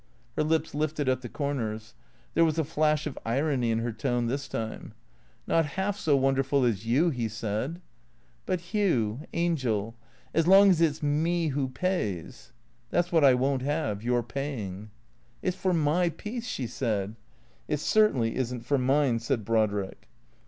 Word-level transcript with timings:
(Her 0.35 0.41
lips 0.43 0.73
lifted 0.73 1.07
at 1.07 1.21
the 1.21 1.29
corners. 1.29 1.93
There 2.33 2.43
was 2.43 2.57
a 2.57 2.63
flash 2.63 3.05
of 3.05 3.19
irony 3.23 3.69
in 3.69 3.77
her 3.77 3.91
tone, 3.91 4.25
this 4.25 4.47
time.)" 4.47 4.95
Not 5.47 5.67
half 5.77 5.95
so 5.95 6.17
wonderful 6.17 6.63
as 6.65 6.87
you," 6.87 7.11
he 7.11 7.27
said." 7.29 7.79
But— 8.47 8.61
Hugh 8.73 9.19
—•angel— 9.33 9.95
as 10.33 10.47
long 10.47 10.71
as 10.71 10.81
it 10.81 10.95
's 10.95 11.03
me 11.03 11.49
who 11.49 11.67
pays 11.67 12.51
""That 12.89 13.05
's 13.05 13.11
what 13.11 13.23
I 13.23 13.35
won't 13.35 13.61
have— 13.61 14.01
your 14.03 14.23
paying."" 14.23 14.89
It 15.43 15.51
's 15.53 15.57
for 15.57 15.71
my 15.71 16.09
peace," 16.09 16.47
she 16.47 16.65
said." 16.65 17.15
It 17.67 17.77
certainly 17.79 18.35
is 18.35 18.51
n't 18.51 18.65
for 18.65 18.79
mine," 18.79 19.19
said 19.19 19.45
Brodrick. 19.45 20.07